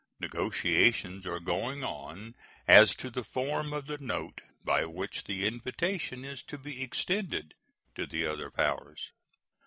Negotiations 0.19 1.27
are 1.27 1.39
going 1.39 1.83
on 1.83 2.33
as 2.67 2.95
to 2.95 3.11
the 3.11 3.23
form 3.23 3.71
of 3.71 3.85
the 3.85 3.99
note 3.99 4.41
by 4.65 4.83
which 4.83 5.25
the 5.25 5.45
invitation 5.47 6.25
is 6.25 6.41
to 6.47 6.57
be 6.57 6.81
extended 6.81 7.53
to 7.93 8.07
the 8.07 8.25
other 8.25 8.49
powers. 8.49 9.11